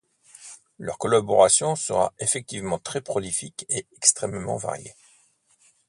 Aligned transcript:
Leur 0.79 0.97
collaboration 0.97 1.75
sera 1.75 2.11
effectivement 2.17 2.79
très 2.79 3.01
prolifique 3.01 3.67
et 3.69 3.85
extrêmement 3.97 4.57
variée. 4.57 4.95